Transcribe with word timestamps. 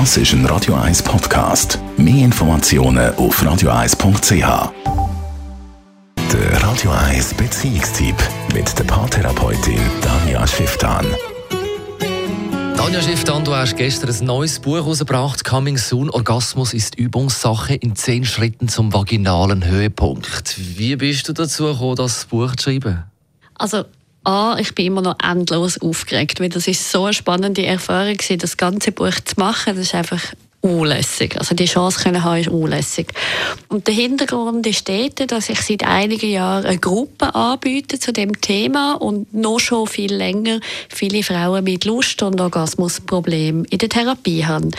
Das 0.00 0.16
ist 0.16 0.32
ein 0.32 0.44
Radio 0.46 0.74
1 0.74 1.04
Podcast. 1.04 1.78
Mehr 1.96 2.24
Informationen 2.24 3.14
auf 3.14 3.40
radio1.ch. 3.40 4.72
Der 6.32 6.62
Radio 6.64 6.90
1 6.90 7.34
Beziehungstyp 7.34 8.16
mit 8.52 8.76
der 8.76 8.82
Paartherapeutin 8.82 9.78
Danja 10.02 10.44
Schifftan. 10.48 11.06
Tanja 12.76 13.00
Schifftan, 13.02 13.44
du 13.44 13.54
hast 13.54 13.76
gestern 13.76 14.10
ein 14.10 14.26
neues 14.26 14.58
Buch 14.58 14.74
herausgebracht, 14.74 15.44
Coming 15.44 15.78
Soon, 15.78 16.10
Orgasmus 16.10 16.74
ist 16.74 16.96
Übungssache 16.96 17.76
in 17.76 17.94
zehn 17.94 18.24
Schritten 18.24 18.66
zum 18.66 18.92
vaginalen 18.92 19.64
Höhepunkt. 19.64 20.56
Wie 20.76 20.96
bist 20.96 21.28
du 21.28 21.32
dazu 21.32 21.66
gekommen, 21.66 21.94
das 21.94 22.24
Buch 22.24 22.56
zu 22.56 22.64
schreiben? 22.64 23.04
Also 23.54 23.84
A, 24.24 24.56
ich 24.58 24.74
bin 24.74 24.86
immer 24.86 25.02
noch 25.02 25.16
endlos 25.22 25.78
aufgeregt, 25.78 26.40
weil 26.40 26.48
das 26.48 26.66
ist 26.66 26.90
so 26.90 27.04
eine 27.04 27.12
spannende 27.14 27.64
Erfahrung 27.64 28.16
das 28.38 28.56
ganze 28.56 28.92
Buch 28.92 29.14
zu 29.24 29.34
machen. 29.36 29.76
Das 29.76 29.86
ist 29.86 29.94
einfach 29.94 30.22
unlässig. 30.64 31.36
Also 31.38 31.54
die 31.54 31.66
Chance 31.66 32.02
können 32.02 32.24
haben 32.24 32.40
ist 32.40 32.48
unlässig. 32.48 33.12
Und 33.68 33.86
der 33.86 33.94
Hintergrund 33.94 34.66
ist 34.66 34.88
dort, 34.88 35.30
dass 35.30 35.50
ich 35.50 35.60
seit 35.60 35.84
einigen 35.84 36.30
Jahren 36.30 36.64
eine 36.64 36.78
Gruppe 36.78 37.34
anbiete 37.34 37.98
zu 37.98 38.14
dem 38.14 38.40
Thema 38.40 38.94
und 38.94 39.34
noch 39.34 39.58
schon 39.58 39.86
viel 39.86 40.14
länger 40.14 40.60
viele 40.88 41.22
Frauen 41.22 41.64
mit 41.64 41.84
Lust- 41.84 42.22
und 42.22 42.40
Orgasmusproblemen 42.40 43.66
in 43.66 43.78
der 43.78 43.90
Therapie 43.90 44.46
haben. 44.46 44.70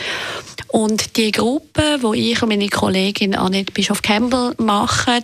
Und 0.68 1.16
die 1.16 1.30
Gruppe, 1.30 1.98
wo 2.00 2.12
ich 2.12 2.42
und 2.42 2.48
meine 2.48 2.68
Kollegin 2.68 3.36
Annette 3.36 3.72
Bischof-Campbell 3.72 4.54
machen, 4.58 5.22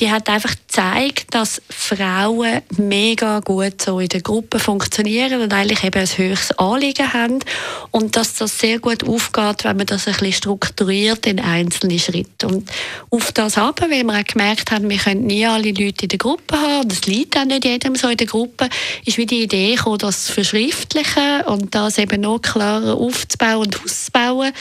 die 0.00 0.10
hat 0.10 0.28
einfach 0.28 0.54
gezeigt, 0.70 1.34
dass 1.34 1.60
Frauen 1.68 2.62
mega 2.76 3.40
gut 3.40 3.82
so 3.82 3.98
in 3.98 4.08
der 4.08 4.20
Gruppe 4.20 4.60
funktionieren 4.60 5.42
und 5.42 5.52
eigentlich 5.52 5.82
eben 5.82 6.00
ein 6.00 6.06
höchstes 6.06 6.56
Anliegen 6.58 7.12
haben 7.12 7.40
und 7.90 8.16
dass 8.16 8.34
das 8.34 8.56
sehr 8.56 8.78
gut 8.78 9.06
aufgeht, 9.06 9.64
wenn 9.64 9.76
man 9.78 9.86
das 9.86 10.06
ein 10.06 10.12
bisschen 10.12 10.32
strukturiert 10.32 11.26
in 11.26 11.40
einzelne 11.40 11.98
Schritte. 11.98 12.46
Und 12.46 12.70
auf 13.10 13.32
das 13.32 13.58
aber, 13.58 13.90
weil 13.90 14.04
wir 14.04 14.20
auch 14.20 14.24
gemerkt 14.24 14.70
haben, 14.70 14.88
wir 14.88 14.98
können 14.98 15.26
nie 15.26 15.44
alle 15.44 15.72
Leute 15.72 16.04
in 16.04 16.08
der 16.08 16.18
Gruppe 16.18 16.56
haben, 16.56 16.88
das 16.88 17.04
liegt 17.06 17.36
auch 17.36 17.44
nicht 17.44 17.64
jedem 17.64 17.96
so 17.96 18.08
in 18.08 18.16
der 18.16 18.28
Gruppe, 18.28 18.68
ist 19.04 19.18
wie 19.18 19.26
die 19.26 19.42
Idee 19.42 19.74
gekommen, 19.74 19.98
das 19.98 20.26
zu 20.26 20.32
verschriftlichen 20.34 21.42
und 21.46 21.74
das 21.74 21.98
eben 21.98 22.20
noch 22.20 22.38
klarer 22.38 22.94
aufzubauen 22.94 23.66
und 23.66 23.82
auszubauen. 23.82 24.52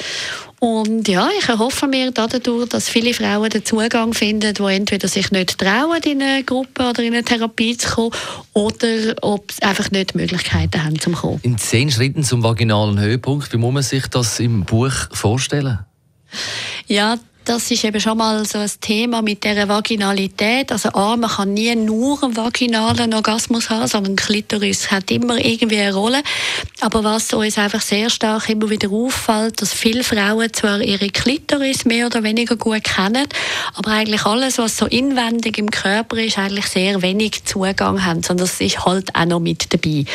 Und 0.60 1.08
ja, 1.08 1.30
ich 1.40 1.48
erhoffe 1.48 1.88
mir 1.88 2.12
dadurch, 2.12 2.68
dass 2.68 2.90
viele 2.90 3.14
Frauen 3.14 3.50
den 3.50 3.64
Zugang 3.64 4.14
finden, 4.14 4.54
die 4.54 4.64
entweder 4.64 5.08
sich 5.08 5.32
nicht 5.32 5.58
trauen, 5.58 6.02
in 6.04 6.22
eine 6.22 6.44
Gruppe 6.44 6.90
oder 6.90 7.02
in 7.02 7.14
eine 7.14 7.24
Therapie 7.24 7.78
zu 7.78 7.90
kommen, 7.90 8.12
oder 8.54 9.16
ob 9.22 9.52
sie 9.52 9.64
einfach 9.64 9.90
nicht 9.92 10.14
die 10.14 10.18
Möglichkeiten 10.18 10.84
haben, 10.84 11.00
zum 11.00 11.16
kommen. 11.16 11.40
In 11.44 11.58
zehn 11.58 11.90
Schritten 11.90 12.24
zum 12.24 12.44
vaginalen 12.44 13.00
Höhepunkt, 13.00 13.54
wie 13.54 13.58
muss 13.58 13.74
man 13.74 13.84
sich 13.84 14.08
das 14.08 14.40
im 14.42 14.66
Buch 14.66 14.92
vorstellen? 15.12 15.80
Ja, 16.88 17.18
das 17.50 17.72
ist 17.72 17.84
eben 17.84 18.00
schon 18.00 18.20
mal 18.20 18.46
so 18.46 18.60
ein 18.60 18.70
Thema 18.80 19.24
mit 19.24 19.44
der 19.44 19.68
Vaginalität. 19.68 20.72
Also 20.72 20.90
A, 20.90 21.18
man 21.18 21.32
kann 21.32 21.56
nie 21.56 21.76
nur 21.76 22.24
einen 22.24 22.38
vaginalen 22.38 23.12
Orgasmus 23.12 23.72
haben, 23.72 23.88
sondern 23.88 24.16
Klitoris 24.16 24.92
hat 24.92 25.10
immer 25.10 25.44
irgendwie 25.44 25.80
eine 25.80 25.96
Rolle. 25.96 26.22
Aber 26.80 27.04
was 27.04 27.34
uns 27.34 27.58
einfach 27.58 27.82
sehr 27.82 28.12
stark 28.12 28.50
immer 28.50 28.70
wieder 28.70 28.92
auffällt, 28.92 29.64
dass 29.64 29.74
viele 29.74 30.04
Frauen 30.04 30.54
zwar 30.54 30.80
ihre 30.82 31.10
Klitoris 31.10 31.86
mehr 31.86 32.06
oder 32.06 32.22
weniger 32.22 32.56
gut 32.56 32.84
kennen, 32.84 33.28
aber 33.74 33.94
eigentlich 33.94 34.26
alles, 34.26 34.60
was 34.60 34.78
so 34.78 34.86
inwendig 34.86 35.58
im 35.58 35.72
Körper 35.72 36.18
ist, 36.18 36.38
eigentlich 36.38 36.68
sehr 36.68 37.02
wenig 37.02 37.46
Zugang 37.46 38.06
haben, 38.06 38.22
sondern 38.22 38.46
das 38.46 38.62
ist 38.62 38.86
halt 38.86 39.16
auch 39.16 39.26
noch 39.26 39.40
mit 39.40 39.74
dabei. 39.74 40.06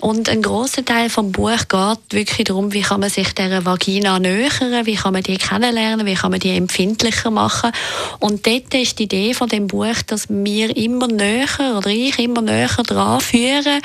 Und 0.00 0.28
ein 0.28 0.42
großer 0.42 0.84
Teil 0.84 1.08
vom 1.08 1.30
Buch 1.30 1.68
geht 1.68 1.98
wirklich 2.10 2.44
darum, 2.44 2.72
wie 2.72 2.82
kann 2.82 3.00
man 3.00 3.10
sich 3.10 3.32
der 3.32 3.64
Vagina 3.64 4.18
nähern, 4.18 4.84
wie 4.84 4.96
kann 4.96 5.12
man 5.12 5.22
die 5.22 5.38
kennenlernen, 5.38 6.04
wie 6.04 6.14
kann 6.14 6.32
man 6.32 6.40
die 6.40 6.63
empfindlicher 6.64 7.30
machen. 7.30 7.72
Und 8.20 8.46
dort 8.46 8.74
ist 8.74 8.98
die 8.98 9.04
Idee 9.04 9.34
von 9.34 9.48
dem 9.48 9.66
Buch, 9.66 10.02
dass 10.06 10.28
wir 10.28 10.76
immer 10.76 11.08
näher 11.08 11.76
oder 11.76 11.90
ich 11.90 12.18
immer 12.18 12.42
näher 12.42 12.82
daran 12.86 13.20
führen, 13.20 13.80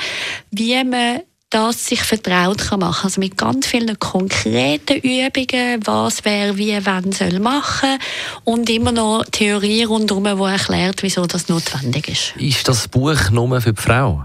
wie 0.50 0.82
man 0.84 1.20
das 1.50 1.86
sich 1.86 2.02
vertraut 2.02 2.58
kann 2.58 2.80
machen. 2.80 3.06
Also 3.06 3.20
mit 3.20 3.36
ganz 3.36 3.66
vielen 3.66 3.98
konkreten 3.98 4.98
Übungen, 4.98 5.84
was 5.84 6.24
wer 6.24 6.56
wie 6.56 6.78
wann 6.86 7.12
soll 7.12 7.40
machen 7.40 7.98
und 8.44 8.70
immer 8.70 8.92
noch 8.92 9.24
Theorie 9.30 9.84
rundherum, 9.84 10.24
die 10.24 10.44
erklärt, 10.44 11.02
wieso 11.02 11.26
das 11.26 11.48
notwendig 11.48 12.08
ist. 12.08 12.34
Ist 12.36 12.68
das 12.68 12.86
Buch 12.88 13.30
nur 13.30 13.60
für 13.60 13.72
die 13.72 13.82
Frau? 13.82 14.24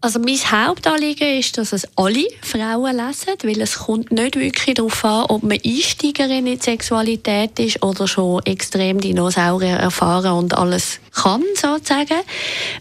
Also 0.00 0.20
mein 0.20 0.36
Hauptanliegen 0.36 1.40
ist, 1.40 1.58
dass 1.58 1.72
es 1.72 1.88
alle 1.96 2.28
Frauen 2.40 2.96
lesen, 2.96 3.34
weil 3.42 3.60
es 3.60 3.80
kommt 3.80 4.12
nicht 4.12 4.36
wirklich 4.36 4.76
darauf 4.76 5.04
an, 5.04 5.24
ob 5.24 5.42
man 5.42 5.58
Einsteigerin 5.64 6.46
in 6.46 6.60
Sexualität 6.60 7.58
ist 7.58 7.82
oder 7.82 8.06
schon 8.06 8.40
extrem 8.46 9.00
Dinosaurier 9.00 9.74
erfahren 9.74 10.34
und 10.34 10.56
alles 10.56 11.00
kann, 11.12 11.42
sozusagen. 11.56 12.20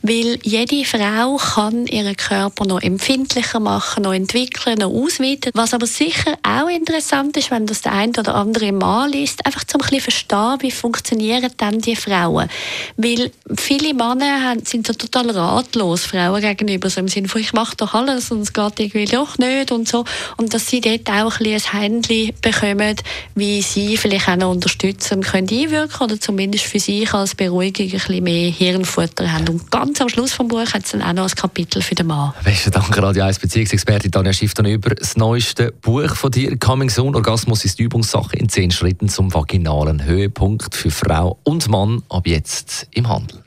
Weil 0.03 0.37
jede 0.43 0.85
Frau 0.85 1.37
kann 1.37 1.87
ihren 1.87 2.15
Körper 2.15 2.65
noch 2.65 2.83
empfindlicher 2.83 3.59
machen, 3.59 4.03
noch 4.03 4.13
entwickeln, 4.13 4.77
noch 4.77 4.91
ausweiten. 4.91 5.51
Was 5.55 5.73
aber 5.73 5.87
sicher 5.87 6.37
auch 6.43 6.69
interessant 6.69 7.35
ist, 7.35 7.49
wenn 7.49 7.65
das 7.65 7.81
der 7.81 7.93
eine 7.93 8.11
oder 8.11 8.35
andere 8.35 8.71
Mann 8.71 9.11
liest, 9.11 9.43
einfach 9.43 9.63
zum 9.63 9.81
ein 9.81 9.99
verstehen, 10.01 10.57
wie 10.59 10.69
funktionieren 10.69 11.49
dann 11.57 11.79
die 11.79 11.95
Frauen. 11.95 12.47
Weil 12.95 13.31
viele 13.57 13.95
Männer 13.95 14.55
sind 14.63 14.85
so 14.85 14.93
total 14.93 15.31
ratlos 15.31 16.03
Frauen 16.03 16.41
gegenüber, 16.41 16.91
so 16.91 17.06
im 17.07 17.11
Sinne 17.11 17.27
von, 17.29 17.39
ich 17.39 17.53
mache 17.53 17.75
doch 17.77 17.93
alles 17.93 18.31
und 18.31 18.41
es 18.41 18.51
geht 18.51 18.79
irgendwie 18.79 19.05
doch 19.05 19.37
nicht 19.37 19.71
und 19.71 19.87
so. 19.87 20.03
Und 20.35 20.53
dass 20.53 20.67
sie 20.67 20.81
dort 20.81 21.09
auch 21.09 21.39
ein, 21.39 21.57
Händchen 21.57 22.33
bekommen, 22.41 22.95
wie 23.35 23.61
sie 23.61 23.97
vielleicht 23.97 24.27
auch 24.27 24.35
noch 24.35 24.51
unterstützen 24.51 25.21
können 25.21 25.47
einwirken 25.49 26.01
oder 26.01 26.19
zumindest 26.19 26.65
für 26.65 26.79
sich 26.79 27.13
als 27.13 27.35
Beruhigung 27.35 27.85
ein 27.85 27.91
bisschen 27.91 28.23
mehr 28.23 28.51
Hirnfutter 28.51 29.31
haben. 29.31 29.47
Und 29.47 29.71
ganz 29.71 30.01
am 30.01 30.09
Schluss 30.09 30.35
des 30.35 30.47
Buches 30.47 30.73
hat 30.73 30.85
es 30.85 30.91
dann 30.91 31.01
auch 31.01 31.13
noch 31.13 31.29
ein 31.29 31.35
Kapitel 31.35 31.81
für 31.81 31.95
den 31.95 32.07
Mann. 32.07 32.33
Besten 32.43 32.71
Dank, 32.71 32.95
Radio 32.97 33.23
1 33.23 33.39
Beziehungsexpertin 33.39 34.11
Tanja 34.11 34.33
Schiff, 34.33 34.53
über 34.57 34.95
das 34.95 35.15
neueste 35.15 35.71
Buch 35.71 36.15
von 36.15 36.31
dir, 36.31 36.57
Coming 36.57 36.89
Soon, 36.89 37.15
Orgasmus 37.15 37.63
ist 37.63 37.79
Übungssache 37.79 38.35
in 38.35 38.49
10 38.49 38.71
Schritten 38.71 39.07
zum 39.07 39.33
vaginalen 39.33 40.03
Höhepunkt 40.03 40.75
für 40.75 40.91
Frau 40.91 41.37
und 41.43 41.69
Mann 41.69 42.03
ab 42.09 42.27
jetzt 42.27 42.87
im 42.91 43.07
Handel. 43.07 43.46